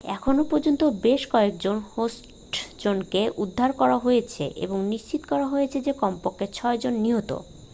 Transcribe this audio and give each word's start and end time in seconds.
এখনও 0.09 0.43
পর্যন্ত 0.45 0.81
বেশ 1.03 1.21
কয়েকজন 1.27 1.75
হোস্টেজকে 1.89 3.21
উদ্ধার 3.37 3.71
করা 3.73 3.97
হয়েছে 3.97 4.43
এবং 4.57 4.77
নিশ্চিত 4.85 5.21
করা 5.27 5.45
হয়েছে 5.47 5.77
যে 5.81 5.91
কমপক্ষে 6.01 6.45
ছয়জন 6.53 6.93
নিহত 7.03 7.29